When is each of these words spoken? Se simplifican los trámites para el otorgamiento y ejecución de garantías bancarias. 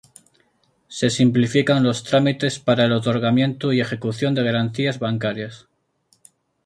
Se 0.87 1.11
simplifican 1.11 1.83
los 1.83 2.01
trámites 2.03 2.57
para 2.57 2.85
el 2.85 2.91
otorgamiento 2.91 3.71
y 3.71 3.81
ejecución 3.81 4.33
de 4.33 4.41
garantías 4.43 4.97
bancarias. 4.97 5.67